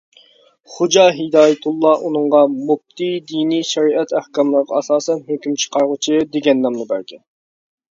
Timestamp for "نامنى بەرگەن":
6.69-7.25